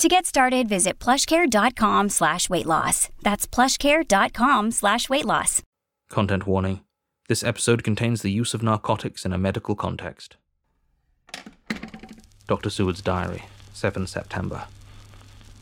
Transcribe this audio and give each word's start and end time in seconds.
To 0.00 0.08
get 0.08 0.26
started, 0.26 0.68
visit 0.68 0.98
plushcare.com 0.98 2.08
slash 2.08 2.50
weight 2.50 2.66
loss. 2.66 3.08
That's 3.22 3.46
plushcare.com 3.46 4.72
slash 4.72 5.08
weight 5.08 5.24
loss. 5.24 5.62
Content 6.10 6.46
warning. 6.46 6.80
This 7.28 7.44
episode 7.44 7.84
contains 7.84 8.20
the 8.22 8.30
use 8.32 8.54
of 8.54 8.62
narcotics 8.62 9.24
in 9.24 9.32
a 9.32 9.38
medical 9.38 9.74
context. 9.76 10.36
Dr. 12.48 12.70
Seward's 12.70 13.00
Diary, 13.00 13.44
7 13.72 14.06
September. 14.06 14.66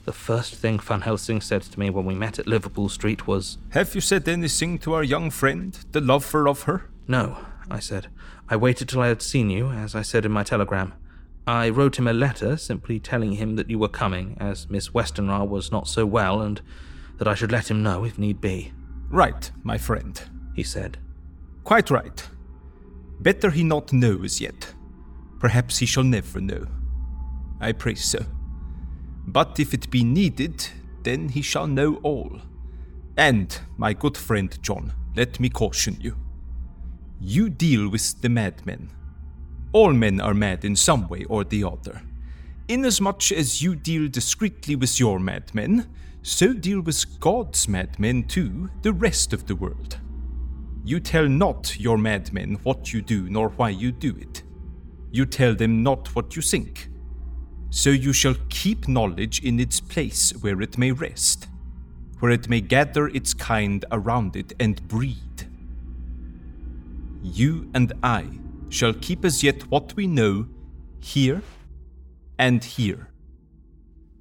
The 0.07 0.13
first 0.13 0.55
thing 0.55 0.81
Van 0.81 1.03
Helsing 1.03 1.41
said 1.41 1.63
to 1.63 1.79
me 1.79 1.91
when 1.91 2.07
we 2.07 2.15
met 2.15 2.39
at 2.39 2.49
Liverpool 2.49 2.89
Street 2.89 3.27
was, 3.27 3.59
Have 3.71 3.95
you 3.95 4.01
said 4.01 4.27
anything 4.27 4.79
to 4.81 4.95
our 4.95 5.05
young 5.05 5.31
friend, 5.31 5.79
the 5.93 6.01
lover 6.01 6.49
of 6.49 6.63
her? 6.63 6.91
No, 7.07 7.37
I 7.71 7.79
said. 7.79 8.09
I 8.49 8.57
waited 8.57 8.89
till 8.89 9.03
I 9.03 9.09
had 9.09 9.23
seen 9.23 9.51
you, 9.51 9.71
as 9.71 9.95
I 9.95 10.03
said 10.03 10.25
in 10.25 10.33
my 10.33 10.43
telegram. 10.43 10.95
I 11.47 11.71
wrote 11.71 11.99
him 11.99 12.07
a 12.07 12.13
letter 12.13 12.57
simply 12.57 13.01
telling 13.01 13.33
him 13.33 13.57
that 13.57 13.69
you 13.69 13.79
were 13.79 13.89
coming, 13.89 14.37
as 14.39 14.71
Miss 14.71 14.91
Westenra 14.91 15.47
was 15.47 15.73
not 15.73 15.89
so 15.89 16.07
well, 16.07 16.41
and 16.41 16.61
that 17.19 17.27
I 17.27 17.35
should 17.35 17.51
let 17.51 17.71
him 17.71 17.83
know 17.83 18.05
if 18.05 18.19
need 18.19 18.41
be. 18.41 18.73
Right, 19.09 19.51
my 19.63 19.77
friend, 19.77 20.21
he 20.55 20.63
said. 20.63 20.99
Quite 21.65 21.91
right. 21.91 22.29
Better 23.21 23.51
he 23.51 23.65
not 23.65 23.93
know 23.93 24.23
as 24.23 24.41
yet. 24.41 24.73
Perhaps 25.41 25.79
he 25.79 25.87
shall 25.87 26.05
never 26.05 26.41
know. 26.41 26.67
I 27.61 27.73
pray 27.73 27.97
so. 27.97 28.25
But 29.27 29.59
if 29.59 29.75
it 29.75 29.91
be 29.91 30.05
needed, 30.05 30.67
then 31.03 31.29
he 31.29 31.43
shall 31.43 31.67
know 31.67 31.97
all. 31.97 32.41
And, 33.17 33.59
my 33.77 33.93
good 33.93 34.17
friend 34.17 34.57
John, 34.63 34.93
let 35.17 35.39
me 35.39 35.49
caution 35.49 35.97
you. 36.01 36.17
You 37.21 37.51
deal 37.51 37.89
with 37.89 38.21
the 38.21 38.29
madmen. 38.29 38.91
All 39.73 39.93
men 39.93 40.21
are 40.21 40.35
mad 40.35 40.65
in 40.65 40.77
some 40.77 41.09
way 41.09 41.25
or 41.25 41.45
the 41.45 41.65
other. 41.65 42.03
Inasmuch 42.69 43.33
as 43.33 43.63
you 43.63 43.75
deal 43.75 44.09
discreetly 44.09 44.77
with 44.77 45.01
your 45.01 45.19
madmen, 45.19 45.89
so 46.23 46.53
deal 46.53 46.81
with 46.81 47.19
God's 47.21 47.67
madmen 47.67 48.25
too, 48.25 48.71
the 48.83 48.93
rest 48.93 49.33
of 49.33 49.47
the 49.47 49.57
world. 49.57 49.99
You 50.85 51.01
tell 51.01 51.29
not 51.29 51.79
your 51.79 51.97
madmen 51.97 52.59
what 52.63 52.93
you 52.93 53.01
do 53.01 53.29
nor 53.31 53.49
why 53.51 53.71
you 53.71 53.93
do 53.93 54.15
it. 54.17 54.43
You 55.11 55.27
tell 55.27 55.55
them 55.55 55.83
not 55.83 56.15
what 56.15 56.37
you 56.37 56.43
think. 56.43 56.89
So 57.71 57.91
you 57.91 58.13
shall 58.13 58.37
keep 58.51 58.89
knowledge 58.89 59.43
in 59.43 59.59
its 59.59 59.81
place 59.81 60.33
where 60.43 60.61
it 60.61 60.77
may 60.77 60.93
rest, 60.93 61.49
where 62.19 62.31
it 62.31 62.49
may 62.49 62.61
gather 62.61 63.09
its 63.09 63.33
kind 63.33 63.85
around 63.91 64.37
it 64.37 64.53
and 64.61 64.87
breed. 64.89 65.49
You 67.23 67.71
and 67.75 67.93
I 68.03 68.27
shall 68.73 68.95
keep 68.95 69.25
as 69.25 69.43
yet 69.43 69.71
what 69.71 69.95
we 69.95 70.07
know 70.07 70.47
here 71.01 71.43
and 72.39 72.65
here. 72.65 73.11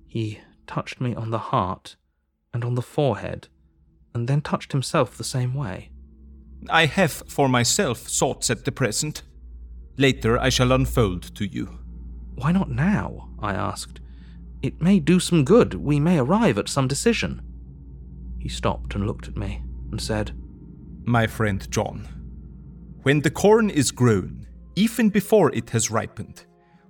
He 0.07 0.39
touched 0.67 0.99
me 0.99 1.15
on 1.15 1.31
the 1.31 1.37
heart 1.37 1.95
and 2.53 2.65
on 2.65 2.75
the 2.75 2.81
forehead, 2.81 3.47
and 4.13 4.27
then 4.27 4.41
touched 4.41 4.73
himself 4.73 5.17
the 5.17 5.23
same 5.23 5.53
way. 5.53 5.89
I 6.69 6.85
have 6.85 7.11
for 7.27 7.47
myself 7.47 7.99
thoughts 7.99 8.49
at 8.49 8.65
the 8.65 8.71
present. 8.71 9.23
Later 9.97 10.37
I 10.37 10.49
shall 10.49 10.73
unfold 10.73 11.33
to 11.35 11.45
you. 11.45 11.79
Why 12.35 12.51
not 12.51 12.69
now? 12.69 13.29
I 13.39 13.53
asked. 13.53 14.01
It 14.61 14.81
may 14.81 14.99
do 14.99 15.19
some 15.19 15.45
good. 15.45 15.73
We 15.75 15.99
may 15.99 16.19
arrive 16.19 16.57
at 16.57 16.69
some 16.69 16.87
decision. 16.87 17.41
He 18.37 18.49
stopped 18.49 18.95
and 18.95 19.07
looked 19.07 19.27
at 19.27 19.37
me 19.37 19.63
and 19.91 20.01
said, 20.01 20.33
My 21.05 21.25
friend 21.25 21.69
John, 21.71 22.20
when 23.03 23.21
the 23.21 23.31
corn 23.31 23.69
is 23.69 23.91
grown, 23.91 24.47
even 24.75 25.09
before 25.09 25.53
it 25.53 25.69
has 25.71 25.91
ripened, 25.91 26.45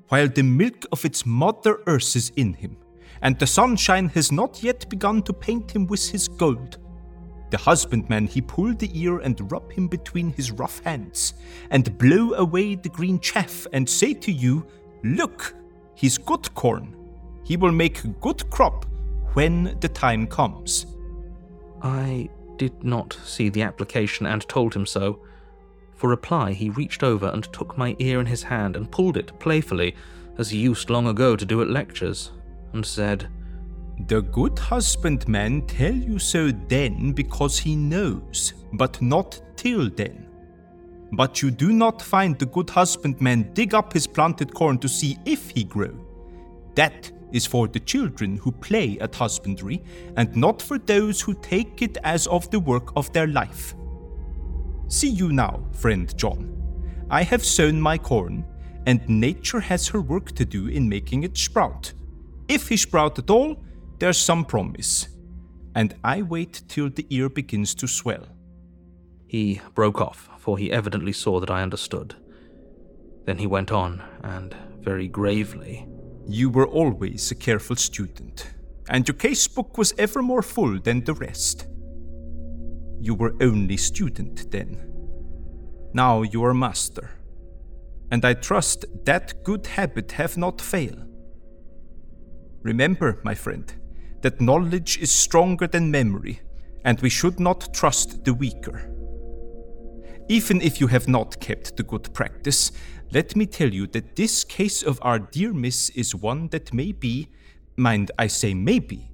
while 0.09 0.27
the 0.27 0.43
milk 0.43 0.85
of 0.91 1.05
its 1.05 1.25
mother 1.25 1.79
earth 1.87 2.15
is 2.15 2.31
in 2.35 2.53
him, 2.53 2.77
and 3.21 3.37
the 3.39 3.47
sunshine 3.47 4.09
has 4.09 4.31
not 4.31 4.61
yet 4.63 4.89
begun 4.89 5.21
to 5.23 5.33
paint 5.33 5.71
him 5.71 5.87
with 5.87 6.09
his 6.09 6.27
gold, 6.27 6.77
the 7.51 7.57
husbandman 7.57 8.27
he 8.27 8.41
pull 8.41 8.73
the 8.73 8.89
ear 8.99 9.19
and 9.19 9.51
rub 9.51 9.71
him 9.71 9.87
between 9.87 10.31
his 10.31 10.51
rough 10.51 10.81
hands, 10.83 11.33
and 11.69 11.97
blow 11.97 12.33
away 12.33 12.75
the 12.75 12.89
green 12.89 13.19
chaff, 13.19 13.67
and 13.73 13.87
say 13.87 14.13
to 14.13 14.31
you, 14.31 14.65
Look, 15.03 15.53
he's 15.95 16.17
good 16.17 16.53
corn. 16.55 16.95
He 17.43 17.57
will 17.57 17.71
make 17.71 18.19
good 18.21 18.49
crop 18.49 18.85
when 19.33 19.77
the 19.81 19.89
time 19.89 20.27
comes. 20.27 20.85
I 21.81 22.29
did 22.57 22.83
not 22.83 23.17
see 23.25 23.49
the 23.49 23.63
application 23.63 24.25
and 24.25 24.47
told 24.47 24.73
him 24.73 24.85
so. 24.85 25.21
For 26.01 26.09
reply, 26.09 26.53
he 26.53 26.71
reached 26.71 27.03
over 27.03 27.27
and 27.27 27.43
took 27.53 27.77
my 27.77 27.95
ear 27.99 28.19
in 28.19 28.25
his 28.25 28.41
hand 28.41 28.75
and 28.75 28.89
pulled 28.89 29.17
it 29.17 29.37
playfully, 29.37 29.93
as 30.39 30.49
he 30.49 30.57
used 30.57 30.89
long 30.89 31.05
ago 31.05 31.35
to 31.35 31.45
do 31.45 31.61
at 31.61 31.69
lectures, 31.69 32.31
and 32.73 32.83
said, 32.83 33.29
The 34.07 34.23
good 34.23 34.57
husbandman 34.57 35.67
tell 35.67 35.93
you 35.93 36.17
so 36.17 36.49
then 36.69 37.11
because 37.11 37.59
he 37.59 37.75
knows, 37.75 38.55
but 38.73 38.99
not 38.99 39.39
till 39.55 39.91
then. 39.91 40.25
But 41.11 41.43
you 41.43 41.51
do 41.51 41.71
not 41.71 42.01
find 42.01 42.39
the 42.39 42.47
good 42.47 42.71
husbandman 42.71 43.53
dig 43.53 43.75
up 43.75 43.93
his 43.93 44.07
planted 44.07 44.55
corn 44.55 44.79
to 44.79 44.89
see 44.89 45.19
if 45.23 45.51
he 45.51 45.63
grow. 45.63 45.93
That 46.73 47.11
is 47.31 47.45
for 47.45 47.67
the 47.67 47.79
children 47.79 48.37
who 48.37 48.51
play 48.51 48.97
at 49.01 49.13
husbandry, 49.13 49.83
and 50.17 50.35
not 50.35 50.63
for 50.63 50.79
those 50.79 51.21
who 51.21 51.35
take 51.35 51.83
it 51.83 51.99
as 52.03 52.25
of 52.25 52.49
the 52.49 52.59
work 52.59 52.91
of 52.95 53.13
their 53.13 53.27
life. 53.27 53.75
See 54.91 55.07
you 55.07 55.31
now, 55.31 55.63
friend 55.71 56.13
John. 56.17 57.05
I 57.09 57.23
have 57.23 57.45
sown 57.45 57.79
my 57.79 57.97
corn, 57.97 58.45
and 58.85 59.07
nature 59.07 59.61
has 59.61 59.87
her 59.87 60.01
work 60.01 60.33
to 60.33 60.43
do 60.43 60.67
in 60.67 60.89
making 60.89 61.23
it 61.23 61.37
sprout. 61.37 61.93
If 62.49 62.67
he 62.67 62.75
sprout 62.75 63.17
at 63.17 63.29
all, 63.29 63.63
there's 63.99 64.17
some 64.17 64.43
promise. 64.43 65.07
And 65.75 65.95
I 66.03 66.23
wait 66.23 66.63
till 66.67 66.89
the 66.89 67.07
ear 67.09 67.29
begins 67.29 67.73
to 67.75 67.87
swell. 67.87 68.27
He 69.27 69.61
broke 69.75 70.01
off, 70.01 70.29
for 70.37 70.57
he 70.57 70.73
evidently 70.73 71.13
saw 71.13 71.39
that 71.39 71.49
I 71.49 71.61
understood. 71.61 72.15
Then 73.23 73.37
he 73.37 73.47
went 73.47 73.71
on, 73.71 74.03
and 74.23 74.53
very 74.81 75.07
gravely, 75.07 75.87
You 76.27 76.49
were 76.49 76.67
always 76.67 77.31
a 77.31 77.35
careful 77.35 77.77
student, 77.77 78.51
and 78.89 79.07
your 79.07 79.15
casebook 79.15 79.77
was 79.77 79.93
ever 79.97 80.21
more 80.21 80.41
full 80.41 80.81
than 80.81 81.05
the 81.05 81.13
rest. 81.13 81.67
You 83.01 83.15
were 83.15 83.35
only 83.41 83.77
student 83.77 84.51
then. 84.51 84.77
Now 85.93 86.21
you 86.21 86.43
are 86.43 86.53
master. 86.53 87.09
And 88.11 88.23
I 88.23 88.35
trust 88.35 88.85
that 89.05 89.43
good 89.43 89.65
habit 89.65 90.11
have 90.11 90.37
not 90.37 90.61
failed. 90.61 91.07
Remember, 92.61 93.19
my 93.23 93.33
friend, 93.33 93.73
that 94.21 94.39
knowledge 94.39 94.99
is 94.99 95.11
stronger 95.11 95.65
than 95.65 95.89
memory, 95.89 96.41
and 96.85 97.01
we 97.01 97.09
should 97.09 97.39
not 97.39 97.73
trust 97.73 98.23
the 98.23 98.35
weaker. 98.35 98.93
Even 100.29 100.61
if 100.61 100.79
you 100.79 100.85
have 100.87 101.07
not 101.07 101.39
kept 101.39 101.75
the 101.75 101.83
good 101.83 102.13
practice, 102.13 102.71
let 103.11 103.35
me 103.35 103.47
tell 103.47 103.73
you 103.73 103.87
that 103.87 104.15
this 104.15 104.43
case 104.43 104.83
of 104.83 104.99
our 105.01 105.17
dear 105.17 105.53
Miss 105.53 105.89
is 105.89 106.13
one 106.13 106.49
that 106.49 106.71
may 106.71 106.91
be, 106.91 107.29
mind 107.77 108.11
I 108.19 108.27
say 108.27 108.53
maybe, 108.53 109.10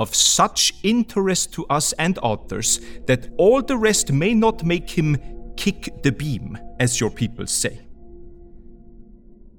of 0.00 0.14
such 0.14 0.72
interest 0.82 1.52
to 1.52 1.66
us 1.66 1.92
and 1.92 2.16
others 2.18 2.80
that 3.06 3.28
all 3.36 3.60
the 3.60 3.76
rest 3.76 4.10
may 4.10 4.32
not 4.32 4.64
make 4.64 4.88
him 4.88 5.18
kick 5.58 6.02
the 6.02 6.10
beam, 6.10 6.58
as 6.78 6.98
your 6.98 7.10
people 7.10 7.46
say. 7.46 7.82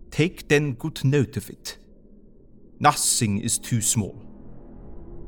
Take 0.10 0.48
then 0.48 0.74
good 0.74 1.06
note 1.06 1.38
of 1.38 1.48
it. 1.48 1.78
Nothing 2.80 3.40
is 3.40 3.60
too 3.60 3.82
small. 3.82 4.20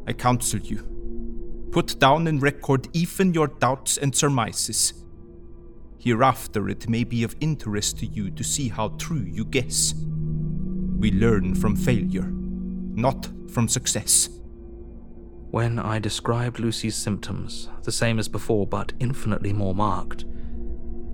I 0.07 0.13
counsel 0.13 0.59
you. 0.59 1.69
Put 1.71 1.99
down 1.99 2.25
in 2.25 2.39
record 2.39 2.87
even 2.93 3.35
your 3.35 3.47
doubts 3.47 3.97
and 3.97 4.15
surmises. 4.15 4.93
Hereafter, 5.99 6.69
it 6.69 6.89
may 6.89 7.03
be 7.03 7.23
of 7.23 7.35
interest 7.39 7.99
to 7.99 8.07
you 8.07 8.31
to 8.31 8.43
see 8.43 8.67
how 8.67 8.89
true 8.97 9.23
you 9.23 9.45
guess. 9.45 9.93
We 10.97 11.11
learn 11.11 11.53
from 11.53 11.75
failure, 11.75 12.31
not 12.31 13.29
from 13.51 13.67
success. 13.67 14.27
When 15.53 15.77
I 15.77 15.99
described 15.99 16.57
Lucy's 16.59 16.95
symptoms, 16.95 17.69
the 17.83 17.91
same 17.91 18.17
as 18.17 18.27
before, 18.27 18.65
but 18.65 18.91
infinitely 18.99 19.53
more 19.53 19.75
marked, 19.75 20.25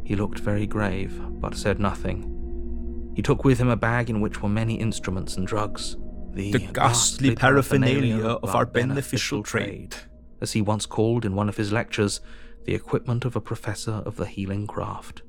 he 0.06 0.16
looked 0.16 0.40
very 0.40 0.66
grave, 0.66 1.22
but 1.42 1.58
said 1.58 1.78
nothing. 1.78 3.12
He 3.18 3.22
took 3.22 3.44
with 3.44 3.58
him 3.58 3.68
a 3.68 3.76
bag 3.76 4.10
in 4.10 4.22
which 4.22 4.42
were 4.42 4.48
many 4.48 4.76
instruments 4.76 5.36
and 5.36 5.46
drugs. 5.46 5.98
The 6.32 6.54
ghastly 6.72 7.36
paraphernalia 7.36 8.26
of 8.26 8.56
our 8.56 8.66
beneficial 8.66 9.44
trade. 9.44 9.98
As 10.40 10.54
he 10.54 10.62
once 10.62 10.86
called 10.86 11.26
in 11.26 11.36
one 11.36 11.50
of 11.50 11.58
his 11.58 11.74
lectures, 11.74 12.22
the 12.64 12.76
equipment 12.76 13.26
of 13.26 13.36
a 13.36 13.42
professor 13.42 14.02
of 14.06 14.16
the 14.16 14.26
healing 14.26 14.68
craft. 14.68 15.22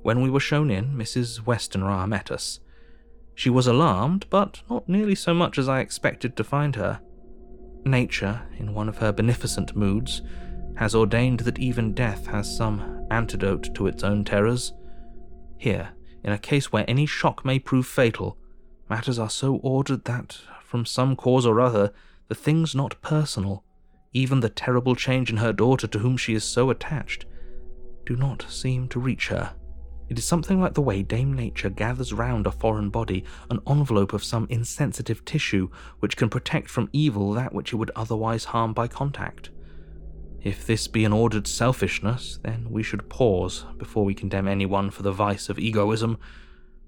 When 0.00 0.22
we 0.22 0.30
were 0.30 0.40
shown 0.40 0.70
in, 0.70 0.94
Mrs. 0.96 1.40
Westenra 1.40 2.08
met 2.08 2.30
us. 2.30 2.60
She 3.34 3.50
was 3.50 3.66
alarmed, 3.66 4.24
but 4.30 4.62
not 4.70 4.88
nearly 4.88 5.16
so 5.16 5.34
much 5.34 5.58
as 5.58 5.68
I 5.68 5.80
expected 5.80 6.34
to 6.38 6.44
find 6.44 6.76
her. 6.76 7.02
Nature, 7.84 8.42
in 8.58 8.74
one 8.74 8.88
of 8.88 8.98
her 8.98 9.12
beneficent 9.12 9.74
moods, 9.74 10.22
has 10.76 10.94
ordained 10.94 11.40
that 11.40 11.58
even 11.58 11.94
death 11.94 12.26
has 12.26 12.56
some 12.56 13.06
antidote 13.10 13.74
to 13.74 13.86
its 13.86 14.02
own 14.02 14.24
terrors. 14.24 14.72
Here, 15.58 15.90
in 16.24 16.32
a 16.32 16.38
case 16.38 16.70
where 16.72 16.84
any 16.88 17.06
shock 17.06 17.44
may 17.44 17.58
prove 17.58 17.86
fatal, 17.86 18.38
matters 18.88 19.18
are 19.18 19.30
so 19.30 19.56
ordered 19.56 20.04
that, 20.04 20.38
from 20.62 20.86
some 20.86 21.16
cause 21.16 21.44
or 21.44 21.60
other, 21.60 21.92
the 22.28 22.34
things 22.34 22.74
not 22.74 23.00
personal, 23.02 23.64
even 24.12 24.40
the 24.40 24.48
terrible 24.48 24.94
change 24.94 25.30
in 25.30 25.38
her 25.38 25.52
daughter 25.52 25.86
to 25.86 25.98
whom 25.98 26.16
she 26.16 26.34
is 26.34 26.44
so 26.44 26.70
attached, 26.70 27.26
do 28.06 28.16
not 28.16 28.44
seem 28.48 28.88
to 28.88 29.00
reach 29.00 29.28
her. 29.28 29.54
It 30.12 30.18
is 30.18 30.26
something 30.26 30.60
like 30.60 30.74
the 30.74 30.82
way 30.82 31.02
Dame 31.02 31.32
Nature 31.32 31.70
gathers 31.70 32.12
round 32.12 32.46
a 32.46 32.50
foreign 32.50 32.90
body 32.90 33.24
an 33.48 33.60
envelope 33.66 34.12
of 34.12 34.22
some 34.22 34.46
insensitive 34.50 35.24
tissue 35.24 35.70
which 36.00 36.18
can 36.18 36.28
protect 36.28 36.68
from 36.68 36.90
evil 36.92 37.32
that 37.32 37.54
which 37.54 37.72
it 37.72 37.76
would 37.76 37.90
otherwise 37.96 38.44
harm 38.44 38.74
by 38.74 38.88
contact. 38.88 39.48
If 40.42 40.66
this 40.66 40.86
be 40.86 41.06
an 41.06 41.14
ordered 41.14 41.46
selfishness, 41.46 42.38
then 42.42 42.66
we 42.68 42.82
should 42.82 43.08
pause 43.08 43.64
before 43.78 44.04
we 44.04 44.12
condemn 44.12 44.48
anyone 44.48 44.90
for 44.90 45.02
the 45.02 45.12
vice 45.12 45.48
of 45.48 45.58
egoism, 45.58 46.18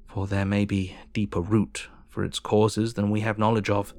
for 0.06 0.26
there 0.26 0.44
may 0.44 0.66
be 0.66 0.94
deeper 1.14 1.40
root 1.40 1.88
for 2.10 2.24
its 2.24 2.38
causes 2.38 2.92
than 2.92 3.08
we 3.08 3.20
have 3.20 3.38
knowledge 3.38 3.70
of. 3.70 3.94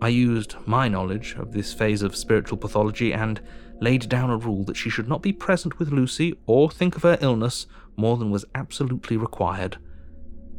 I 0.00 0.08
used 0.08 0.56
my 0.66 0.88
knowledge 0.88 1.34
of 1.38 1.52
this 1.52 1.72
phase 1.72 2.02
of 2.02 2.16
spiritual 2.16 2.58
pathology 2.58 3.12
and 3.12 3.40
laid 3.80 4.08
down 4.08 4.30
a 4.30 4.36
rule 4.36 4.64
that 4.64 4.76
she 4.76 4.90
should 4.90 5.08
not 5.08 5.22
be 5.22 5.32
present 5.32 5.78
with 5.78 5.92
Lucy 5.92 6.38
or 6.46 6.70
think 6.70 6.96
of 6.96 7.02
her 7.02 7.18
illness 7.20 7.66
more 7.96 8.16
than 8.16 8.30
was 8.30 8.44
absolutely 8.54 9.16
required. 9.16 9.78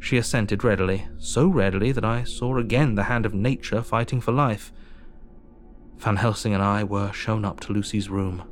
She 0.00 0.16
assented 0.16 0.64
readily, 0.64 1.08
so 1.18 1.46
readily 1.46 1.92
that 1.92 2.04
I 2.04 2.24
saw 2.24 2.56
again 2.56 2.94
the 2.94 3.04
hand 3.04 3.26
of 3.26 3.34
nature 3.34 3.82
fighting 3.82 4.20
for 4.20 4.32
life. 4.32 4.72
Van 5.96 6.16
Helsing 6.16 6.54
and 6.54 6.62
I 6.62 6.84
were 6.84 7.12
shown 7.12 7.44
up 7.44 7.60
to 7.60 7.72
Lucy's 7.72 8.08
room. 8.08 8.44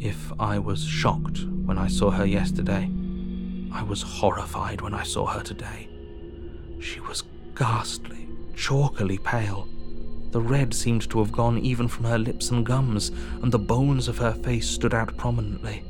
If 0.00 0.32
I 0.40 0.58
was 0.58 0.84
shocked 0.84 1.44
when 1.64 1.78
I 1.78 1.86
saw 1.86 2.10
her 2.10 2.26
yesterday, 2.26 2.90
I 3.72 3.84
was 3.84 4.02
horrified 4.02 4.80
when 4.80 4.94
I 4.94 5.04
saw 5.04 5.26
her 5.26 5.42
today. 5.42 5.88
She 6.80 6.98
was 6.98 7.22
ghastly, 7.54 8.28
chalkily 8.54 9.22
pale. 9.22 9.68
The 10.30 10.40
red 10.40 10.72
seemed 10.72 11.08
to 11.10 11.18
have 11.18 11.32
gone 11.32 11.58
even 11.58 11.88
from 11.88 12.04
her 12.04 12.18
lips 12.18 12.50
and 12.50 12.64
gums, 12.64 13.10
and 13.42 13.52
the 13.52 13.58
bones 13.58 14.08
of 14.08 14.18
her 14.18 14.32
face 14.32 14.68
stood 14.68 14.94
out 14.94 15.16
prominently. 15.16 15.84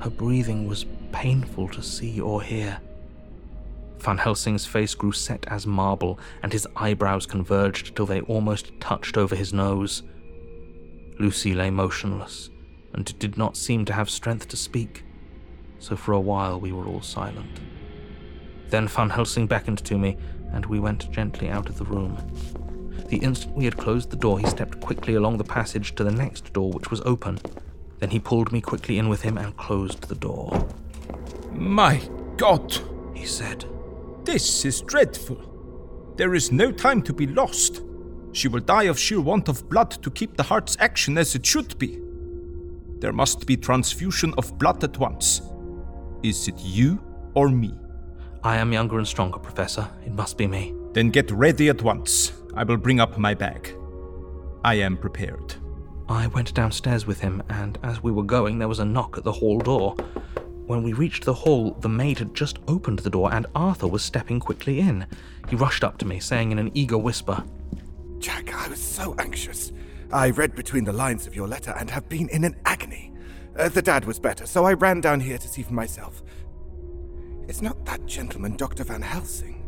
Her 0.00 0.10
breathing 0.10 0.66
was 0.66 0.86
painful 1.12 1.68
to 1.68 1.82
see 1.82 2.20
or 2.20 2.42
hear. 2.42 2.80
Van 3.98 4.18
Helsing's 4.18 4.66
face 4.66 4.94
grew 4.94 5.12
set 5.12 5.44
as 5.48 5.66
marble, 5.66 6.18
and 6.42 6.52
his 6.52 6.66
eyebrows 6.74 7.26
converged 7.26 7.94
till 7.94 8.06
they 8.06 8.22
almost 8.22 8.72
touched 8.80 9.16
over 9.16 9.36
his 9.36 9.52
nose. 9.52 10.02
Lucy 11.18 11.54
lay 11.54 11.70
motionless, 11.70 12.50
and 12.94 13.16
did 13.18 13.36
not 13.36 13.56
seem 13.56 13.84
to 13.84 13.92
have 13.92 14.08
strength 14.08 14.48
to 14.48 14.56
speak, 14.56 15.04
so 15.78 15.94
for 15.94 16.12
a 16.12 16.20
while 16.20 16.58
we 16.58 16.72
were 16.72 16.86
all 16.86 17.02
silent. 17.02 17.60
Then 18.70 18.88
Van 18.88 19.10
Helsing 19.10 19.46
beckoned 19.46 19.84
to 19.84 19.98
me, 19.98 20.16
and 20.52 20.66
we 20.66 20.80
went 20.80 21.10
gently 21.10 21.48
out 21.48 21.68
of 21.68 21.78
the 21.78 21.84
room. 21.84 22.16
The 23.08 23.18
instant 23.18 23.56
we 23.56 23.64
had 23.64 23.76
closed 23.76 24.10
the 24.10 24.16
door, 24.16 24.38
he 24.38 24.46
stepped 24.46 24.80
quickly 24.80 25.14
along 25.14 25.38
the 25.38 25.44
passage 25.44 25.94
to 25.96 26.04
the 26.04 26.10
next 26.10 26.52
door, 26.52 26.70
which 26.70 26.90
was 26.90 27.00
open. 27.02 27.40
Then 27.98 28.10
he 28.10 28.20
pulled 28.20 28.52
me 28.52 28.60
quickly 28.60 28.98
in 28.98 29.08
with 29.08 29.22
him 29.22 29.36
and 29.36 29.56
closed 29.56 30.02
the 30.08 30.14
door. 30.14 30.68
My 31.52 32.00
God, 32.36 32.78
he 33.14 33.26
said. 33.26 33.64
This 34.24 34.64
is 34.64 34.82
dreadful. 34.82 36.14
There 36.16 36.34
is 36.34 36.52
no 36.52 36.70
time 36.70 37.02
to 37.02 37.12
be 37.12 37.26
lost. 37.26 37.82
She 38.32 38.48
will 38.48 38.60
die 38.60 38.84
of 38.84 38.98
sheer 38.98 39.20
want 39.20 39.48
of 39.48 39.68
blood 39.68 39.90
to 40.02 40.10
keep 40.10 40.36
the 40.36 40.42
heart's 40.42 40.76
action 40.78 41.18
as 41.18 41.34
it 41.34 41.44
should 41.44 41.78
be. 41.78 42.00
There 43.00 43.12
must 43.12 43.46
be 43.46 43.56
transfusion 43.56 44.34
of 44.36 44.58
blood 44.58 44.84
at 44.84 44.98
once. 44.98 45.42
Is 46.22 46.46
it 46.48 46.58
you 46.58 47.02
or 47.34 47.48
me? 47.48 47.74
I 48.42 48.56
am 48.56 48.72
younger 48.72 48.96
and 48.96 49.06
stronger, 49.06 49.38
Professor. 49.38 49.88
It 50.04 50.12
must 50.12 50.38
be 50.38 50.46
me. 50.46 50.74
Then 50.92 51.10
get 51.10 51.30
ready 51.30 51.68
at 51.68 51.82
once. 51.82 52.32
I 52.54 52.64
will 52.64 52.78
bring 52.78 52.98
up 52.98 53.18
my 53.18 53.34
bag. 53.34 53.74
I 54.64 54.76
am 54.76 54.96
prepared. 54.96 55.54
I 56.08 56.26
went 56.28 56.54
downstairs 56.54 57.06
with 57.06 57.20
him, 57.20 57.42
and 57.50 57.78
as 57.82 58.02
we 58.02 58.10
were 58.10 58.22
going, 58.22 58.58
there 58.58 58.68
was 58.68 58.78
a 58.78 58.84
knock 58.84 59.18
at 59.18 59.24
the 59.24 59.32
hall 59.32 59.58
door. 59.58 59.94
When 60.66 60.82
we 60.82 60.94
reached 60.94 61.24
the 61.24 61.34
hall, 61.34 61.72
the 61.80 61.88
maid 61.88 62.18
had 62.18 62.34
just 62.34 62.60
opened 62.66 63.00
the 63.00 63.10
door 63.10 63.32
and 63.34 63.46
Arthur 63.54 63.88
was 63.88 64.02
stepping 64.02 64.40
quickly 64.40 64.80
in. 64.80 65.06
He 65.48 65.56
rushed 65.56 65.84
up 65.84 65.98
to 65.98 66.06
me, 66.06 66.18
saying 66.18 66.52
in 66.52 66.58
an 66.58 66.70
eager 66.74 66.96
whisper, 66.96 67.44
Jack, 68.20 68.54
I 68.54 68.68
was 68.68 68.80
so 68.80 69.14
anxious. 69.18 69.72
I 70.12 70.30
read 70.30 70.54
between 70.54 70.84
the 70.84 70.92
lines 70.92 71.26
of 71.26 71.34
your 71.34 71.48
letter 71.48 71.74
and 71.78 71.90
have 71.90 72.08
been 72.08 72.28
in 72.28 72.44
an 72.44 72.56
agony. 72.64 73.12
Uh, 73.58 73.68
the 73.68 73.82
dad 73.82 74.04
was 74.04 74.18
better, 74.18 74.46
so 74.46 74.64
I 74.64 74.72
ran 74.72 75.00
down 75.00 75.20
here 75.20 75.38
to 75.38 75.48
see 75.48 75.62
for 75.62 75.74
myself. 75.74 76.22
It's 77.50 77.60
not 77.60 77.84
that 77.84 78.06
gentleman, 78.06 78.54
Dr. 78.54 78.84
Van 78.84 79.02
Helsing. 79.02 79.60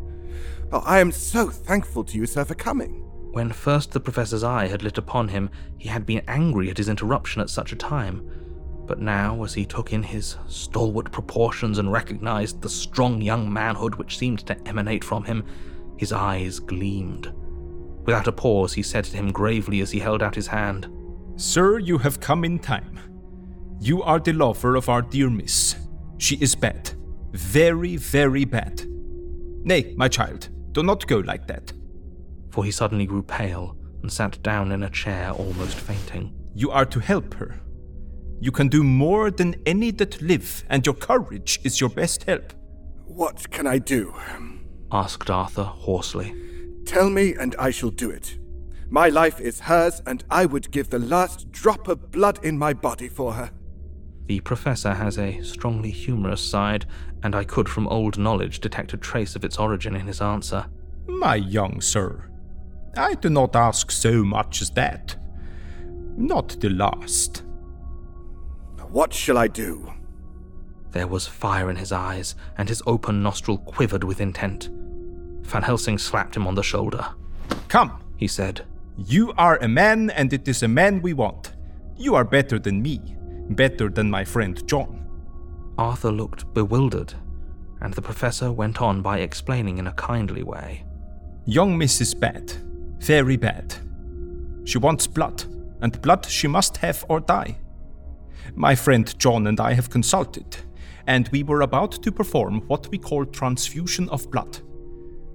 Oh, 0.71 0.85
I 0.87 1.01
am 1.01 1.11
so 1.11 1.49
thankful 1.49 2.05
to 2.05 2.17
you, 2.17 2.27
sir, 2.27 2.45
for 2.45 2.55
coming. 2.55 3.03
When 3.33 3.51
first 3.51 3.91
the 3.91 3.99
professor's 3.99 4.45
eye 4.45 4.69
had 4.69 4.85
lit 4.85 4.99
upon 4.99 5.27
him, 5.27 5.51
he 5.79 5.89
had 5.89 6.07
been 6.07 6.23
angry 6.29 6.71
at 6.71 6.79
his 6.79 6.89
interruption 6.89 7.43
at 7.43 7.51
such 7.51 7.73
a 7.73 7.77
time. 7.77 8.25
But 8.87 9.01
now, 9.01 9.43
as 9.43 9.55
he 9.55 9.65
took 9.65 9.93
in 9.93 10.05
his 10.05 10.37
stalwart 10.47 11.11
proportions 11.11 11.79
and 11.79 11.91
recognized 11.91 12.63
the 12.63 12.69
strong 12.69 13.21
young 13.21 13.53
manhood 13.53 13.97
which 13.97 14.17
seemed 14.17 14.47
to 14.47 14.69
emanate 14.69 15.03
from 15.03 15.25
him, 15.25 15.45
his 15.97 16.13
eyes 16.13 16.61
gleamed. 16.61 17.35
Without 18.05 18.29
a 18.29 18.33
pause, 18.33 18.75
he 18.75 18.85
said 18.85 19.07
to 19.07 19.17
him 19.17 19.33
gravely 19.33 19.81
as 19.81 19.91
he 19.91 19.99
held 19.99 20.23
out 20.23 20.37
his 20.37 20.47
hand, 20.47 20.89
Sir, 21.35 21.81
you 21.81 21.99
have 21.99 22.21
come 22.21 22.45
in 22.45 22.61
time. 22.61 23.01
You 23.81 24.05
are 24.05 24.21
the 24.21 24.35
lover 24.35 24.77
of 24.77 24.89
our 24.89 25.03
dear 25.03 25.29
miss. 25.29 25.75
She 26.19 26.37
is 26.37 26.55
bad. 26.55 26.92
Very, 27.33 27.97
very 27.97 28.45
bad. 28.45 28.85
Nay, 29.65 29.95
my 29.97 30.09
child, 30.09 30.49
do 30.73 30.83
not 30.83 31.07
go 31.07 31.19
like 31.19 31.47
that. 31.47 31.73
For 32.51 32.65
he 32.65 32.71
suddenly 32.71 33.07
grew 33.07 33.23
pale 33.23 33.77
and 34.03 34.13
sat 34.13 34.43
down 34.43 34.73
in 34.73 34.83
a 34.83 34.91
chair, 34.91 35.31
almost 35.31 35.77
fainting. 35.77 36.35
You 36.55 36.71
are 36.71 36.85
to 36.87 37.01
help 37.01 37.35
her. 37.35 37.61
You 38.41 38.51
can 38.51 38.69
do 38.69 38.83
more 38.83 39.31
than 39.31 39.55
any 39.65 39.93
that 39.93 40.21
live, 40.21 40.65
and 40.69 40.85
your 40.85 40.95
courage 40.95 41.61
is 41.65 41.81
your 41.81 41.91
best 41.91 42.25
help. 42.25 42.53
What 43.07 43.51
can 43.51 43.67
I 43.67 43.79
do? 43.79 44.15
asked 44.91 45.31
Arthur 45.31 45.63
hoarsely. 45.63 46.35
Tell 46.85 47.09
me, 47.09 47.35
and 47.35 47.55
I 47.59 47.71
shall 47.71 47.91
do 47.91 48.11
it. 48.11 48.39
My 48.91 49.09
life 49.09 49.41
is 49.41 49.61
hers, 49.61 50.03
and 50.07 50.25
I 50.29 50.45
would 50.45 50.71
give 50.71 50.91
the 50.91 50.99
last 50.99 51.51
drop 51.53 51.89
of 51.89 52.11
blood 52.11 52.45
in 52.45 52.59
my 52.59 52.75
body 52.75 53.09
for 53.09 53.33
her. 53.33 53.51
The 54.33 54.41
professor 54.41 54.95
has 54.95 55.19
a 55.19 55.43
strongly 55.43 55.91
humorous 55.91 56.41
side, 56.41 56.87
and 57.23 57.35
I 57.35 57.45
could, 57.45 57.69
from 57.69 57.87
old 57.87 58.17
knowledge, 58.17 58.61
detect 58.61 58.95
a 58.95 58.97
trace 58.97 59.37
of 59.37 59.45
its 59.45 59.59
origin 59.59 59.95
in 59.95 60.07
his 60.07 60.23
answer. 60.23 60.65
My 61.07 61.35
young 61.35 61.83
sir, 61.83 62.31
I 62.97 63.13
do 63.13 63.29
not 63.29 63.55
ask 63.55 63.91
so 63.91 64.25
much 64.25 64.63
as 64.63 64.71
that. 64.71 65.17
Not 66.17 66.59
the 66.61 66.71
last. 66.71 67.43
What 68.89 69.13
shall 69.13 69.37
I 69.37 69.49
do? 69.49 69.93
There 70.93 71.09
was 71.09 71.27
fire 71.27 71.69
in 71.69 71.77
his 71.77 71.93
eyes, 71.93 72.35
and 72.57 72.71
his 72.71 72.83
open 72.87 73.23
nostril 73.23 73.59
quivered 73.59 74.03
with 74.03 74.23
intent. 74.23 74.71
Van 75.43 75.63
Helsing 75.63 75.99
slapped 75.99 76.35
him 76.35 76.47
on 76.47 76.55
the 76.55 76.63
shoulder. 76.63 77.07
Come, 77.69 78.03
he 78.17 78.29
said. 78.29 78.65
You 78.97 79.35
are 79.37 79.59
a 79.59 79.69
man, 79.69 80.09
and 80.09 80.33
it 80.33 80.49
is 80.49 80.63
a 80.63 80.69
man 80.69 81.03
we 81.03 81.13
want. 81.13 81.53
You 81.99 82.15
are 82.15 82.25
better 82.25 82.59
than 82.59 82.81
me, 82.81 83.15
better 83.51 83.89
than 83.89 84.11
my 84.11 84.25
friend 84.25 84.67
John. 84.67 85.07
Arthur 85.79 86.13
looked 86.13 86.53
bewildered, 86.55 87.15
and 87.81 87.95
the 87.95 88.03
professor 88.03 88.53
went 88.53 88.81
on 88.81 89.03
by 89.03 89.19
explaining 89.19 89.79
in 89.79 89.87
a 89.87 89.93
kindly 89.93 90.43
way. 90.43 90.85
Young 91.45 91.77
Miss 91.77 92.01
is 92.01 92.15
bad, 92.15 92.53
very 92.99 93.37
bad. 93.37 93.75
She 94.65 94.79
wants 94.79 95.07
blood, 95.07 95.45
and 95.81 96.01
blood 96.03 96.27
she 96.27 96.47
must 96.47 96.77
have 96.79 97.05
or 97.09 97.21
die. 97.21 97.59
My 98.55 98.75
friend 98.75 99.19
John 99.19 99.47
and 99.47 99.59
I 99.61 99.73
have 99.73 99.91
consulted, 99.91 100.57
and 101.07 101.29
we 101.29 101.43
were 101.43 101.63
about 101.63 102.03
to 102.03 102.13
perform 102.13 102.61
what 102.69 102.89
we 102.91 102.99
call 102.99 103.25
transfusion 103.25 104.09
of 104.11 104.31
blood 104.31 104.61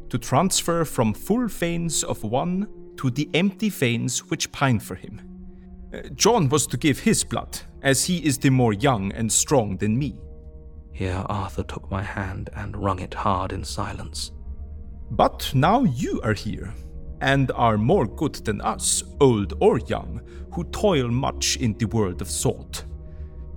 to 0.09 0.17
transfer 0.17 0.85
from 0.85 1.13
full 1.13 1.47
veins 1.47 2.03
of 2.03 2.23
one 2.23 2.67
to 2.97 3.09
the 3.09 3.29
empty 3.33 3.69
veins 3.69 4.19
which 4.29 4.51
pine 4.51 4.79
for 4.79 4.95
him. 4.95 5.21
Uh, 5.94 6.01
John 6.13 6.50
was 6.50 6.67
to 6.67 6.77
give 6.77 7.00
his 7.00 7.24
blood, 7.24 7.60
as 7.82 8.06
he 8.06 8.17
is 8.25 8.38
the 8.38 8.50
more 8.50 8.74
young 8.74 9.12
and 9.13 9.32
strong 9.32 9.77
than 9.77 9.98
me. 9.98 10.20
Here 10.91 11.24
Arthur 11.29 11.63
took 11.63 11.89
my 11.91 12.03
hand 12.03 12.50
and 12.56 12.75
wrung 12.75 13.00
it 13.00 13.13
hard 13.13 13.53
in 13.53 13.63
silence. 13.63 14.32
But 15.12 15.51
now 15.53 15.84
you 15.84 16.20
are 16.24 16.34
here. 16.34 16.74
and 17.22 17.51
are 17.56 17.77
more 17.77 18.06
good 18.06 18.36
than 18.46 18.62
us, 18.62 19.03
old 19.20 19.53
or 19.60 19.79
young, 19.79 20.22
who 20.53 20.63
toil 20.65 21.08
much 21.08 21.58
in 21.58 21.74
the 21.77 21.86
world 21.88 22.22
of 22.22 22.27
thought. 22.27 22.84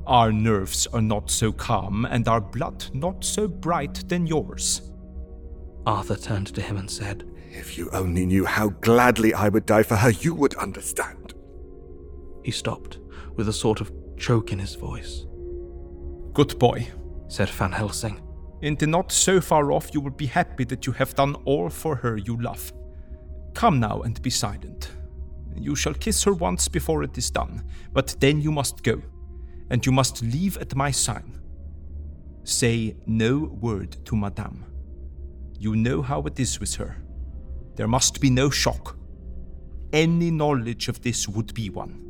Our 0.07 0.33
nerves 0.33 0.87
are 0.89 1.03
not 1.03 1.31
so 1.31 1.53
calm, 1.53 2.05
and 2.07 2.27
our 2.27 2.41
blood 2.41 2.85
not 2.95 3.25
so 3.25 3.47
bright 3.47 4.09
than 4.09 4.27
yours. 4.27 4.91
Arthur 5.87 6.17
turned 6.17 6.55
to 6.55 6.63
him 6.63 6.77
and 6.77 6.91
said, 6.91 7.25
If 7.51 7.77
you 7.79 7.91
only 7.93 8.27
knew 8.27 8.45
how 8.45 8.71
gladly 8.71 9.35
I 9.35 9.49
would 9.49 9.67
die 9.67 9.83
for 9.83 9.97
her, 9.97 10.11
you 10.11 10.35
would 10.35 10.55
understand. 10.55 11.20
He 12.43 12.51
stopped, 12.51 12.99
with 13.37 13.49
a 13.49 13.53
sort 13.53 13.81
of 13.81 13.93
choke 14.17 14.53
in 14.53 14.59
his 14.59 14.75
voice. 14.75 15.27
Good 16.33 16.59
boy, 16.59 16.89
said 17.29 17.49
Van 17.49 17.73
Helsing. 17.73 18.21
In 18.63 18.77
the 18.77 18.87
not 18.87 19.11
so 19.11 19.41
far 19.41 19.73
off, 19.73 19.91
you 19.95 20.01
will 20.01 20.11
be 20.11 20.27
happy 20.27 20.65
that 20.65 20.87
you 20.87 20.93
have 20.93 21.15
done 21.15 21.35
all 21.45 21.71
for 21.71 21.97
her 21.97 22.17
you 22.19 22.41
love. 22.41 22.73
Come 23.55 23.81
now 23.81 24.03
and 24.03 24.21
be 24.23 24.31
silent. 24.31 24.91
You 25.57 25.75
shall 25.75 25.95
kiss 25.95 26.23
her 26.25 26.33
once 26.33 26.69
before 26.69 27.03
it 27.03 27.17
is 27.19 27.31
done, 27.31 27.65
but 27.93 28.17
then 28.21 28.41
you 28.41 28.53
must 28.53 28.83
go, 28.83 29.03
and 29.71 29.85
you 29.85 29.93
must 29.93 30.23
leave 30.23 30.57
at 30.59 30.77
my 30.77 30.91
sign. 30.91 31.41
Say 32.45 32.97
no 33.07 33.39
word 33.61 33.97
to 34.07 34.17
Madame. 34.17 34.65
You 35.59 35.77
know 35.77 36.03
how 36.03 36.23
it 36.23 36.39
is 36.41 36.61
with 36.61 36.75
her. 36.77 37.03
There 37.77 37.89
must 37.89 38.21
be 38.21 38.31
no 38.31 38.51
shock. 38.51 38.97
Any 39.93 40.31
knowledge 40.31 40.89
of 40.89 41.03
this 41.03 41.29
would 41.29 41.53
be 41.55 41.71
one. 41.71 42.10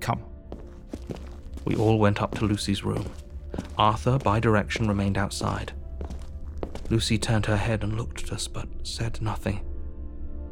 Come. 0.00 0.24
We 1.64 1.76
all 1.76 1.98
went 1.98 2.22
up 2.22 2.34
to 2.36 2.44
Lucy's 2.44 2.84
room. 2.84 3.10
Arthur, 3.76 4.18
by 4.18 4.40
direction, 4.40 4.88
remained 4.88 5.18
outside. 5.18 5.72
Lucy 6.90 7.18
turned 7.18 7.46
her 7.46 7.56
head 7.56 7.82
and 7.82 7.96
looked 7.96 8.24
at 8.24 8.32
us, 8.32 8.48
but 8.48 8.66
said 8.82 9.20
nothing. 9.20 9.60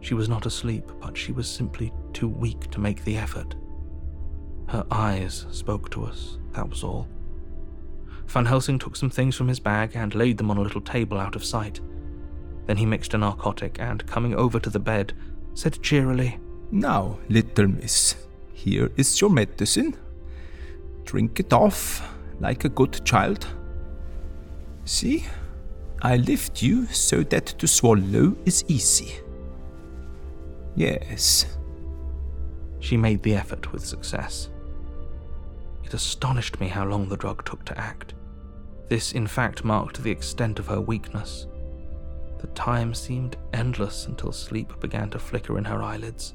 She 0.01 0.15
was 0.15 0.29
not 0.29 0.47
asleep, 0.47 0.91
but 1.01 1.17
she 1.17 1.33
was 1.33 1.49
simply 1.49 1.93
too 2.13 2.29
weak 2.29 2.71
to 2.71 2.81
make 2.81 3.05
the 3.05 3.17
effort. 3.17 3.55
Her 4.69 4.85
eyes 4.91 5.47
spoke 5.51 5.91
to 5.91 6.05
us, 6.05 6.39
that 6.53 6.69
was 6.69 6.85
all. 6.85 7.09
Van 8.27 8.45
Helsing 8.45 8.79
took 8.79 8.97
some 8.97 9.11
things 9.11 9.37
from 9.37 9.49
his 9.49 9.61
bag 9.61 9.93
and 9.95 10.15
laid 10.15 10.37
them 10.37 10.51
on 10.51 10.59
a 10.59 10.63
little 10.63 10.81
table 10.81 11.19
out 11.19 11.37
of 11.37 11.45
sight. 11.45 11.81
Then 12.67 12.77
he 12.77 12.87
mixed 12.87 13.15
a 13.15 13.19
narcotic 13.19 13.79
and, 13.81 14.07
coming 14.07 14.35
over 14.35 14.59
to 14.59 14.71
the 14.71 14.81
bed, 14.81 15.13
said 15.55 15.83
cheerily, 15.83 16.39
Now, 16.71 17.19
little 17.29 17.69
miss, 17.69 18.26
here 18.57 18.91
is 18.97 19.21
your 19.21 19.31
medicine. 19.31 19.95
Drink 21.05 21.39
it 21.39 21.53
off 21.53 22.03
like 22.41 22.65
a 22.65 22.71
good 22.71 23.05
child. 23.05 23.47
See, 24.87 25.27
I 26.01 26.17
lift 26.17 26.63
you 26.63 26.87
so 26.87 27.23
that 27.25 27.47
to 27.47 27.69
swallow 27.69 28.35
is 28.47 28.65
easy. 28.67 29.15
Yes. 30.75 31.47
She 32.81 32.97
made 32.97 33.23
the 33.23 33.35
effort 33.35 33.73
with 33.73 33.85
success. 33.85 34.49
It 35.85 35.93
astonished 35.93 36.59
me 36.59 36.69
how 36.69 36.87
long 36.87 37.09
the 37.09 37.17
drug 37.17 37.45
took 37.45 37.65
to 37.67 37.79
act. 37.79 38.15
This, 38.89 39.13
in 39.13 39.27
fact, 39.27 39.65
marked 39.65 40.03
the 40.03 40.11
extent 40.11 40.59
of 40.59 40.67
her 40.67 40.81
weakness. 40.81 41.47
The 42.39 42.47
time 42.49 42.95
seemed 42.95 43.37
endless 43.53 44.07
until 44.07 44.33
sleep 44.33 44.81
began 44.81 45.11
to 45.11 45.19
flicker 45.19 45.59
in 45.59 45.65
her 45.65 45.83
eyelids. 45.83 46.35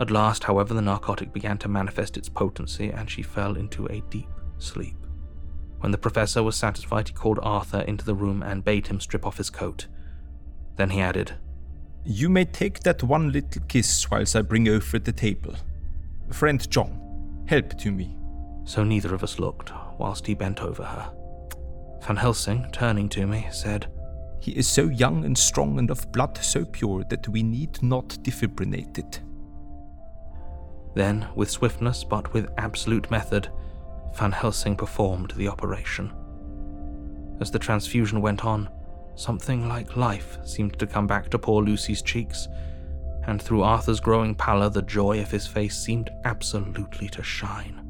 At 0.00 0.10
last, 0.10 0.44
however, 0.44 0.72
the 0.72 0.80
narcotic 0.80 1.30
began 1.30 1.58
to 1.58 1.68
manifest 1.68 2.16
its 2.16 2.30
potency 2.30 2.88
and 2.88 3.08
she 3.08 3.22
fell 3.22 3.56
into 3.56 3.84
a 3.86 4.02
deep 4.08 4.30
sleep. 4.56 4.96
When 5.80 5.92
the 5.92 5.98
professor 5.98 6.42
was 6.42 6.56
satisfied, 6.56 7.08
he 7.08 7.14
called 7.14 7.38
Arthur 7.42 7.80
into 7.82 8.04
the 8.04 8.14
room 8.14 8.42
and 8.42 8.64
bade 8.64 8.86
him 8.86 8.98
strip 8.98 9.26
off 9.26 9.36
his 9.36 9.50
coat. 9.50 9.86
Then 10.76 10.90
he 10.90 11.02
added, 11.02 11.34
You 12.02 12.30
may 12.30 12.46
take 12.46 12.80
that 12.80 13.02
one 13.02 13.30
little 13.30 13.62
kiss 13.68 14.10
whilst 14.10 14.34
I 14.34 14.40
bring 14.40 14.68
over 14.68 14.98
the 14.98 15.12
table. 15.12 15.54
Friend 16.30 16.70
John, 16.70 17.44
help 17.46 17.76
to 17.78 17.90
me. 17.90 18.16
So 18.64 18.82
neither 18.84 19.14
of 19.14 19.22
us 19.22 19.38
looked 19.38 19.70
whilst 19.98 20.26
he 20.26 20.34
bent 20.34 20.62
over 20.62 20.82
her. 20.82 21.12
Van 22.02 22.16
Helsing, 22.16 22.70
turning 22.72 23.10
to 23.10 23.26
me, 23.26 23.48
said, 23.50 23.90
He 24.40 24.52
is 24.52 24.66
so 24.66 24.84
young 24.88 25.26
and 25.26 25.36
strong 25.36 25.78
and 25.78 25.90
of 25.90 26.10
blood 26.12 26.38
so 26.38 26.64
pure 26.64 27.04
that 27.10 27.28
we 27.28 27.42
need 27.42 27.82
not 27.82 28.08
defibrinate 28.22 28.96
it. 28.96 29.20
Then, 30.94 31.28
with 31.34 31.50
swiftness 31.50 32.04
but 32.04 32.32
with 32.32 32.50
absolute 32.58 33.10
method, 33.10 33.48
Van 34.14 34.32
Helsing 34.32 34.76
performed 34.76 35.32
the 35.36 35.48
operation. 35.48 36.12
As 37.40 37.50
the 37.50 37.58
transfusion 37.58 38.20
went 38.20 38.44
on, 38.44 38.68
something 39.14 39.68
like 39.68 39.96
life 39.96 40.38
seemed 40.44 40.78
to 40.78 40.86
come 40.86 41.06
back 41.06 41.28
to 41.30 41.38
poor 41.38 41.62
Lucy's 41.62 42.02
cheeks, 42.02 42.48
and 43.26 43.40
through 43.40 43.62
Arthur's 43.62 44.00
growing 44.00 44.34
pallor, 44.34 44.68
the 44.68 44.82
joy 44.82 45.20
of 45.20 45.30
his 45.30 45.46
face 45.46 45.78
seemed 45.78 46.10
absolutely 46.24 47.08
to 47.10 47.22
shine. 47.22 47.80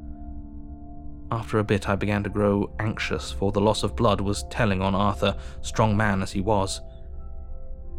After 1.32 1.60
a 1.60 1.64
bit, 1.64 1.88
I 1.88 1.94
began 1.94 2.24
to 2.24 2.30
grow 2.30 2.72
anxious, 2.80 3.30
for 3.30 3.52
the 3.52 3.60
loss 3.60 3.82
of 3.82 3.96
blood 3.96 4.20
was 4.20 4.44
telling 4.50 4.82
on 4.82 4.94
Arthur, 4.94 5.36
strong 5.62 5.96
man 5.96 6.22
as 6.22 6.32
he 6.32 6.40
was. 6.40 6.80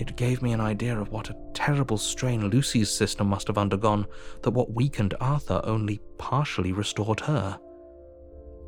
It 0.02 0.16
gave 0.16 0.42
me 0.42 0.52
an 0.52 0.60
idea 0.60 1.00
of 1.00 1.12
what 1.12 1.30
a 1.30 1.36
terrible 1.54 2.00
strain 2.00 2.50
Lucy's 2.50 2.90
system 2.90 3.28
must 3.28 3.46
have 3.46 3.60
undergone, 3.60 4.08
that 4.42 4.50
what 4.50 4.74
weakened 4.74 5.14
Arthur 5.22 5.62
only 5.64 6.02
partially 6.18 6.72
restored 6.72 7.20
her. 7.20 7.60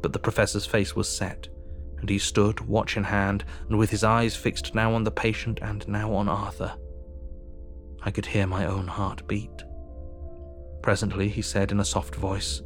But 0.03 0.13
the 0.13 0.19
professor's 0.19 0.67
face 0.67 0.95
was 0.95 1.09
set, 1.09 1.47
and 1.97 2.07
he 2.07 2.19
stood, 2.19 2.59
watch 2.59 2.97
in 2.97 3.03
hand, 3.03 3.45
and 3.67 3.79
with 3.79 3.89
his 3.89 4.03
eyes 4.03 4.35
fixed 4.35 4.75
now 4.75 4.93
on 4.93 5.03
the 5.03 5.09
patient 5.09 5.57
and 5.63 5.87
now 5.87 6.13
on 6.13 6.29
Arthur. 6.29 6.75
I 8.03 8.11
could 8.11 8.27
hear 8.27 8.45
my 8.45 8.67
own 8.67 8.85
heart 8.85 9.27
beat. 9.27 9.63
Presently 10.83 11.29
he 11.29 11.41
said 11.41 11.71
in 11.71 11.79
a 11.79 11.85
soft 11.85 12.13
voice, 12.13 12.61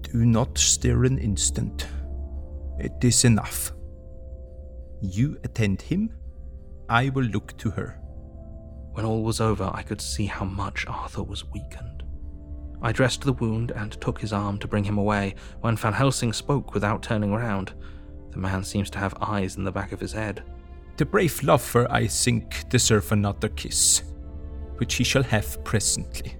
Do 0.00 0.24
not 0.24 0.56
stir 0.56 1.04
an 1.04 1.18
instant. 1.18 1.86
It 2.78 2.92
is 3.04 3.26
enough. 3.26 3.72
You 5.02 5.38
attend 5.44 5.82
him, 5.82 6.14
I 6.88 7.10
will 7.10 7.24
look 7.24 7.54
to 7.58 7.72
her. 7.72 8.00
When 8.96 9.04
all 9.04 9.22
was 9.22 9.42
over, 9.42 9.70
I 9.74 9.82
could 9.82 10.00
see 10.00 10.24
how 10.24 10.46
much 10.46 10.86
Arthur 10.86 11.22
was 11.22 11.44
weakened. 11.52 12.02
I 12.80 12.92
dressed 12.92 13.20
the 13.20 13.34
wound 13.34 13.70
and 13.72 13.92
took 14.00 14.18
his 14.18 14.32
arm 14.32 14.56
to 14.60 14.66
bring 14.66 14.84
him 14.84 14.96
away 14.96 15.34
when 15.60 15.76
Van 15.76 15.92
Helsing 15.92 16.32
spoke 16.32 16.72
without 16.72 17.02
turning 17.02 17.34
round. 17.34 17.74
The 18.30 18.38
man 18.38 18.64
seems 18.64 18.88
to 18.88 18.98
have 18.98 19.12
eyes 19.20 19.56
in 19.56 19.64
the 19.64 19.70
back 19.70 19.92
of 19.92 20.00
his 20.00 20.12
head. 20.12 20.44
The 20.96 21.04
brave 21.04 21.42
lover, 21.42 21.86
I 21.90 22.06
think, 22.06 22.70
deserve 22.70 23.12
another 23.12 23.50
kiss, 23.50 24.02
which 24.78 24.94
he 24.94 25.04
shall 25.04 25.24
have 25.24 25.62
presently. 25.62 26.38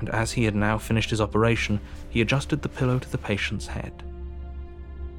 And 0.00 0.08
as 0.08 0.32
he 0.32 0.42
had 0.42 0.56
now 0.56 0.78
finished 0.78 1.10
his 1.10 1.20
operation, 1.20 1.78
he 2.10 2.22
adjusted 2.22 2.60
the 2.60 2.68
pillow 2.70 2.98
to 2.98 3.12
the 3.12 3.18
patient's 3.18 3.68
head. 3.68 4.02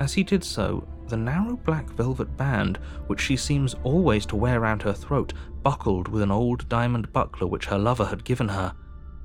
As 0.01 0.11
he 0.11 0.23
did 0.23 0.43
so, 0.43 0.85
the 1.13 1.17
narrow 1.17 1.55
black 1.55 1.87
velvet 1.91 2.35
band, 2.37 2.77
which 3.05 3.21
she 3.21 3.37
seems 3.37 3.75
always 3.83 4.25
to 4.25 4.35
wear 4.35 4.61
round 4.61 4.81
her 4.81 4.93
throat, 4.93 5.31
buckled 5.61 6.07
with 6.07 6.23
an 6.23 6.31
old 6.31 6.67
diamond 6.69 7.13
buckler 7.13 7.45
which 7.45 7.67
her 7.67 7.77
lover 7.77 8.05
had 8.05 8.23
given 8.23 8.47
her, 8.47 8.73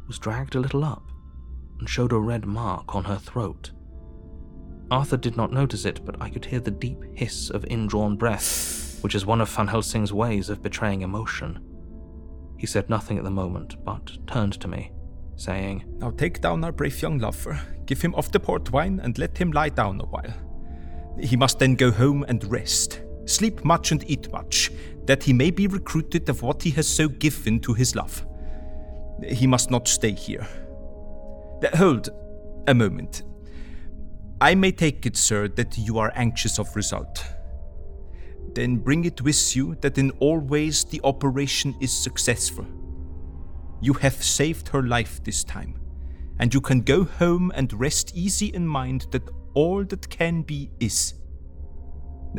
was 0.07 0.19
dragged 0.19 0.55
a 0.55 0.61
little 0.61 0.85
up 0.85 1.11
and 1.79 1.89
showed 1.89 2.13
a 2.13 2.19
red 2.19 2.45
mark 2.45 2.95
on 2.95 3.05
her 3.05 3.17
throat. 3.17 3.71
Arthur 4.91 5.17
did 5.17 5.35
not 5.35 5.51
notice 5.51 5.87
it, 5.87 6.05
but 6.05 6.21
I 6.21 6.29
could 6.29 6.45
hear 6.45 6.61
the 6.61 6.71
deep 6.71 7.03
hiss 7.15 7.49
of 7.49 7.65
indrawn 7.71 8.17
breath, 8.17 8.99
which 9.01 9.15
is 9.15 9.25
one 9.25 9.41
of 9.41 9.49
Van 9.49 9.69
Helsing's 9.69 10.13
ways 10.13 10.51
of 10.51 10.63
betraying 10.63 11.01
emotion. 11.01 11.59
He 12.59 12.67
said 12.67 12.91
nothing 12.91 13.17
at 13.17 13.25
the 13.25 13.31
moment, 13.31 13.83
but 13.83 14.11
turned 14.27 14.61
to 14.61 14.69
me, 14.69 14.93
saying, 15.37 15.87
Now 15.97 16.11
take 16.11 16.43
down 16.43 16.65
our 16.65 16.73
brave 16.73 17.01
young 17.01 17.17
lover, 17.17 17.59
give 17.87 18.03
him 18.03 18.15
off 18.15 18.31
the 18.31 18.41
port 18.41 18.71
wine, 18.73 19.01
and 19.03 19.17
let 19.17 19.39
him 19.39 19.53
lie 19.53 19.71
down 19.71 20.03
a 20.03 20.05
while. 20.05 20.48
He 21.21 21.37
must 21.37 21.59
then 21.59 21.75
go 21.75 21.91
home 21.91 22.25
and 22.29 22.45
rest, 22.45 23.01
sleep 23.25 23.65
much 23.65 23.93
and 23.93 24.09
eat 24.09 24.31
much, 24.33 24.71
that 25.07 25.23
he 25.23 25.33
may 25.33 25.51
be 25.51 25.67
recruited 25.67 26.29
of 26.29 26.43
what 26.43 26.63
he 26.63 26.71
has 26.71 26.87
so 26.87 27.09
given 27.09 27.61
to 27.61 27.75
his 27.75 27.97
love. 27.97 28.27
He 29.27 29.47
must 29.47 29.71
not 29.71 29.89
stay 29.89 30.13
here. 30.13 30.47
Hold 31.75 32.11
a 32.67 32.75
moment. 32.75 33.23
I 34.41 34.55
may 34.55 34.71
take 34.71 35.05
it, 35.07 35.17
sir, 35.17 35.49
that 35.49 35.77
you 35.77 35.99
are 35.99 36.13
anxious 36.15 36.59
of 36.59 36.77
result. 36.77 37.25
Then 38.55 38.77
bring 38.77 39.05
it 39.05 39.21
with 39.21 39.57
you 39.57 39.75
that 39.81 39.99
in 39.99 40.11
all 40.21 40.39
ways 40.39 40.85
the 40.85 41.01
operation 41.03 41.75
is 41.81 41.93
successful. 41.93 42.67
You 43.81 43.95
have 43.95 44.23
saved 44.23 44.69
her 44.69 44.83
life 44.83 45.23
this 45.25 45.43
time, 45.43 45.81
and 46.39 46.55
you 46.55 46.61
can 46.61 46.83
go 46.83 47.05
home 47.05 47.51
and 47.55 47.73
rest 47.73 48.13
easy 48.15 48.47
in 48.47 48.67
mind 48.67 49.07
that 49.11 49.29
all 49.55 49.85
that 49.85 50.09
can 50.09 50.43
be 50.43 50.71
is. 50.81 51.15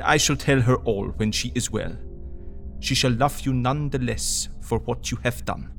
I 0.03 0.17
shall 0.17 0.35
tell 0.35 0.61
her 0.61 0.75
all 0.77 1.07
when 1.17 1.31
she 1.31 1.51
is 1.55 1.71
well. 1.71 1.97
She 2.79 2.95
shall 2.95 3.11
love 3.11 3.41
you 3.41 3.53
none 3.53 3.89
the 3.89 3.99
less 3.99 4.49
for 4.61 4.79
what 4.79 5.11
you 5.11 5.17
have 5.23 5.45
done. 5.45 5.71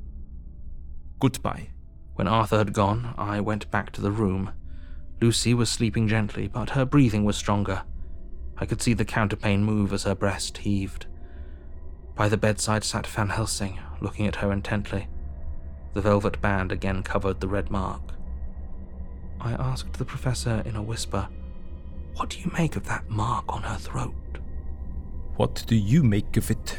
Goodbye. 1.19 1.71
When 2.15 2.29
Arthur 2.29 2.59
had 2.59 2.73
gone, 2.73 3.15
I 3.17 3.41
went 3.41 3.71
back 3.71 3.93
to 3.93 4.01
the 4.01 4.11
room. 4.11 4.53
Lucy 5.21 5.55
was 5.55 5.71
sleeping 5.71 6.09
gently, 6.09 6.49
but 6.49 6.71
her 6.71 6.85
breathing 6.85 7.25
was 7.25 7.37
stronger. 7.37 7.83
I 8.59 8.67
could 8.67 8.83
see 8.83 8.93
the 8.93 9.07
counterpane 9.07 9.61
move 9.61 9.93
as 9.93 10.05
her 10.05 10.15
breast 10.15 10.59
heaved. 10.59 11.07
By 12.15 12.29
the 12.29 12.37
bedside 12.37 12.85
sat 12.85 13.07
Van 13.07 13.31
Helsing, 13.31 13.79
looking 14.01 14.27
at 14.27 14.37
her 14.37 14.53
intently. 14.53 15.09
The 15.95 16.03
velvet 16.03 16.41
band 16.41 16.71
again 16.73 17.03
covered 17.03 17.41
the 17.41 17.49
red 17.49 17.71
mark. 17.71 18.03
I 19.41 19.53
asked 19.53 19.95
the 19.95 20.05
professor 20.05 20.63
in 20.67 20.77
a 20.77 20.83
whisper, 20.83 21.27
What 22.15 22.31
do 22.31 22.39
you 22.39 22.51
make 22.57 22.77
of 22.77 22.87
that 22.87 23.09
mark 23.09 23.45
on 23.49 23.63
her 23.63 23.77
throat? 23.77 24.15
What 25.37 25.65
do 25.67 25.75
you 25.75 26.03
make 26.03 26.37
of 26.37 26.51
it? 26.51 26.79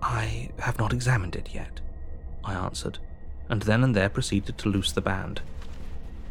I 0.00 0.50
have 0.60 0.78
not 0.78 0.92
examined 0.92 1.34
it 1.34 1.52
yet, 1.52 1.80
I 2.44 2.54
answered, 2.54 2.98
and 3.48 3.62
then 3.62 3.82
and 3.82 3.96
there 3.96 4.08
proceeded 4.08 4.56
to 4.58 4.68
loose 4.68 4.92
the 4.92 5.00
band. 5.00 5.40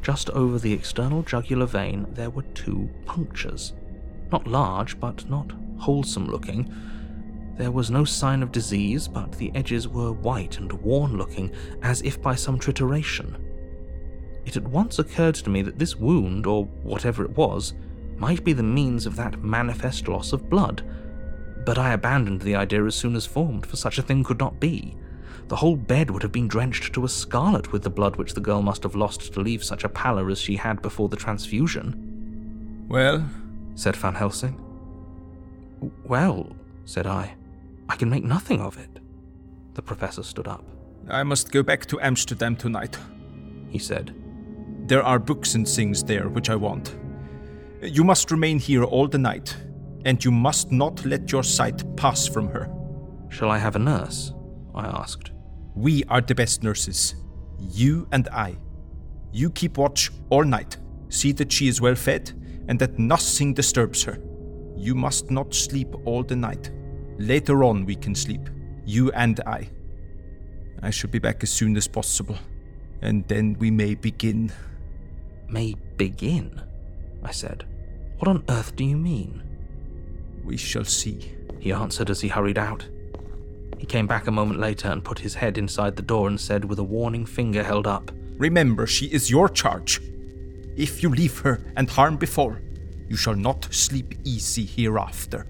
Just 0.01 0.29
over 0.29 0.59
the 0.59 0.73
external 0.73 1.23
jugular 1.23 1.65
vein 1.65 2.07
there 2.11 2.29
were 2.29 2.43
two 2.53 2.89
punctures. 3.05 3.73
Not 4.31 4.47
large, 4.47 4.99
but 4.99 5.29
not 5.29 5.51
wholesome 5.77 6.27
looking. 6.27 6.73
There 7.57 7.71
was 7.71 7.91
no 7.91 8.05
sign 8.05 8.43
of 8.43 8.51
disease, 8.51 9.07
but 9.07 9.33
the 9.33 9.51
edges 9.53 9.87
were 9.87 10.11
white 10.11 10.57
and 10.57 10.71
worn 10.71 11.17
looking, 11.17 11.51
as 11.81 12.01
if 12.01 12.21
by 12.21 12.35
some 12.35 12.57
trituration. 12.57 13.35
It 14.45 14.57
at 14.57 14.67
once 14.67 14.99
occurred 14.99 15.35
to 15.35 15.49
me 15.49 15.61
that 15.61 15.79
this 15.79 15.95
wound, 15.95 16.45
or 16.45 16.65
whatever 16.83 17.23
it 17.23 17.37
was, 17.37 17.73
might 18.17 18.43
be 18.43 18.53
the 18.53 18.63
means 18.63 19.05
of 19.05 19.15
that 19.15 19.43
manifest 19.43 20.07
loss 20.07 20.33
of 20.33 20.49
blood. 20.49 20.83
But 21.65 21.77
I 21.77 21.93
abandoned 21.93 22.41
the 22.41 22.55
idea 22.55 22.85
as 22.85 22.95
soon 22.95 23.15
as 23.15 23.25
formed, 23.25 23.65
for 23.65 23.77
such 23.77 23.97
a 23.97 24.01
thing 24.01 24.23
could 24.23 24.39
not 24.39 24.59
be. 24.59 24.95
The 25.47 25.55
whole 25.55 25.75
bed 25.75 26.09
would 26.09 26.23
have 26.23 26.31
been 26.31 26.47
drenched 26.47 26.93
to 26.93 27.05
a 27.05 27.09
scarlet 27.09 27.71
with 27.71 27.83
the 27.83 27.89
blood 27.89 28.15
which 28.15 28.33
the 28.33 28.41
girl 28.41 28.61
must 28.61 28.83
have 28.83 28.95
lost 28.95 29.33
to 29.33 29.39
leave 29.39 29.63
such 29.63 29.83
a 29.83 29.89
pallor 29.89 30.29
as 30.29 30.39
she 30.39 30.55
had 30.55 30.81
before 30.81 31.09
the 31.09 31.17
transfusion. 31.17 32.85
Well, 32.87 33.27
said 33.75 33.95
Van 33.95 34.15
Helsing. 34.15 34.59
Well, 36.05 36.55
said 36.85 37.07
I, 37.07 37.35
I 37.89 37.95
can 37.95 38.09
make 38.09 38.23
nothing 38.23 38.61
of 38.61 38.77
it. 38.77 38.99
The 39.73 39.81
professor 39.81 40.23
stood 40.23 40.47
up. 40.47 40.65
I 41.09 41.23
must 41.23 41.51
go 41.51 41.63
back 41.63 41.85
to 41.87 41.99
Amsterdam 41.99 42.55
tonight, 42.55 42.97
he 43.69 43.79
said. 43.79 44.15
There 44.85 45.03
are 45.03 45.17
books 45.17 45.55
and 45.55 45.67
things 45.67 46.03
there 46.03 46.27
which 46.27 46.49
I 46.49 46.55
want. 46.55 46.97
You 47.81 48.03
must 48.03 48.31
remain 48.31 48.59
here 48.59 48.83
all 48.83 49.07
the 49.07 49.17
night, 49.17 49.55
and 50.05 50.23
you 50.23 50.31
must 50.31 50.71
not 50.71 51.05
let 51.05 51.31
your 51.31 51.43
sight 51.43 51.95
pass 51.95 52.27
from 52.27 52.49
her. 52.49 52.69
Shall 53.29 53.49
I 53.49 53.57
have 53.57 53.75
a 53.75 53.79
nurse? 53.79 54.33
I 54.75 54.85
asked. 54.85 55.31
We 55.75 56.03
are 56.05 56.21
the 56.21 56.35
best 56.35 56.63
nurses. 56.63 57.15
You 57.59 58.07
and 58.11 58.27
I. 58.29 58.57
You 59.31 59.49
keep 59.49 59.77
watch 59.77 60.11
all 60.29 60.43
night. 60.43 60.77
See 61.09 61.31
that 61.33 61.51
she 61.51 61.67
is 61.67 61.81
well 61.81 61.95
fed 61.95 62.31
and 62.67 62.77
that 62.79 62.99
nothing 62.99 63.53
disturbs 63.53 64.03
her. 64.03 64.19
You 64.75 64.95
must 64.95 65.31
not 65.31 65.53
sleep 65.53 65.95
all 66.05 66.23
the 66.23 66.35
night. 66.35 66.71
Later 67.17 67.63
on, 67.63 67.85
we 67.85 67.95
can 67.95 68.15
sleep. 68.15 68.49
You 68.85 69.11
and 69.11 69.39
I. 69.45 69.69
I 70.81 70.89
shall 70.89 71.09
be 71.09 71.19
back 71.19 71.43
as 71.43 71.49
soon 71.49 71.77
as 71.77 71.87
possible, 71.87 72.37
and 73.01 73.25
then 73.27 73.55
we 73.59 73.71
may 73.71 73.95
begin. 73.95 74.51
May 75.53 75.75
begin? 75.97 76.59
I 77.23 77.31
said. 77.31 77.67
What 78.17 78.27
on 78.27 78.43
earth 78.49 78.75
do 78.75 78.83
you 78.83 78.97
mean? 78.97 79.43
We 80.43 80.57
shall 80.57 80.83
see, 80.83 81.35
he 81.59 81.71
answered 81.71 82.09
as 82.09 82.21
he 82.21 82.27
hurried 82.27 82.57
out. 82.57 82.87
He 83.77 83.85
came 83.85 84.07
back 84.07 84.25
a 84.25 84.31
moment 84.31 84.59
later 84.59 84.87
and 84.87 85.05
put 85.05 85.19
his 85.19 85.35
head 85.35 85.59
inside 85.59 85.95
the 85.95 86.01
door 86.01 86.27
and 86.27 86.41
said 86.41 86.65
with 86.65 86.79
a 86.79 86.83
warning 86.83 87.27
finger 87.27 87.61
held 87.61 87.85
up, 87.85 88.11
Remember, 88.39 88.87
she 88.87 89.05
is 89.13 89.29
your 89.29 89.47
charge. 89.47 90.01
If 90.75 91.03
you 91.03 91.09
leave 91.09 91.37
her 91.41 91.63
and 91.77 91.87
harm 91.87 92.17
befall, 92.17 92.55
you 93.07 93.15
shall 93.15 93.35
not 93.35 93.71
sleep 93.71 94.15
easy 94.23 94.65
hereafter. 94.65 95.45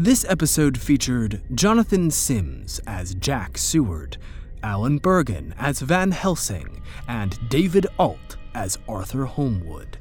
This 0.00 0.24
episode 0.28 0.78
featured 0.78 1.42
Jonathan 1.56 2.12
Sims 2.12 2.80
as 2.86 3.16
Jack 3.16 3.58
Seward, 3.58 4.16
Alan 4.62 5.00
Burgon 5.00 5.52
as 5.58 5.80
Van 5.80 6.12
Helsing, 6.12 6.82
and 7.08 7.36
David 7.48 7.88
Ault 7.98 8.36
as 8.54 8.78
Arthur 8.88 9.24
Holmwood. 9.24 9.98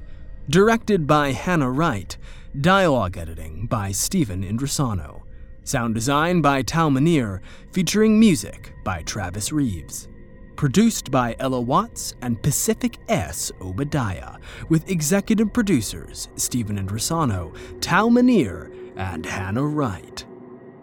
Directed 0.49 1.07
by 1.07 1.31
Hannah 1.31 1.71
Wright, 1.71 2.15
dialogue 2.61 3.17
editing 3.17 3.65
by 3.65 3.91
Stephen 3.91 4.43
Indrisano, 4.43 5.23
sound 5.63 5.95
design 5.95 6.41
by 6.41 6.61
Tal 6.61 6.91
Minear, 6.91 7.41
featuring 7.71 8.19
music 8.19 8.73
by 8.83 9.01
Travis 9.01 9.51
Reaves. 9.51 10.09
Produced 10.55 11.09
by 11.09 11.35
Ella 11.39 11.59
Watts 11.59 12.13
and 12.21 12.39
Pacific 12.43 12.99
S. 13.09 13.51
Obadiah, 13.61 14.37
with 14.69 14.91
executive 14.91 15.51
producers 15.51 16.29
Stephen 16.35 16.77
Indrisano, 16.77 17.57
Tal 17.81 18.11
Minear, 18.11 18.71
and 18.97 19.25
Hannah 19.25 19.65
Wright. 19.65 20.25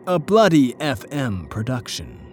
A 0.07 0.19
Bloody 0.19 0.75
FM 0.75 1.51
production. 1.51 2.24